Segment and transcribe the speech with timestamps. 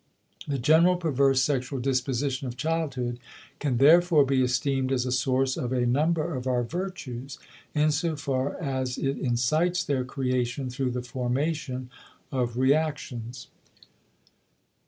[0.47, 3.19] The general perverse sexual disposition of childhood
[3.59, 7.37] can therefore be esteemed as a source of a number of our virtues,
[7.75, 11.91] insofar as it incites their creation through the formation
[12.31, 13.49] of reactions.